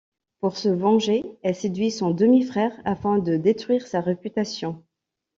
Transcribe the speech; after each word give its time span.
Pour 0.39 0.57
se 0.57 0.67
venger, 0.67 1.23
elle 1.43 1.53
séduit 1.53 1.91
son 1.91 2.09
demi-frère 2.09 2.73
afin 2.85 3.19
de 3.19 3.37
détruire 3.37 3.85
sa 3.85 4.01
réputation. 4.01 4.83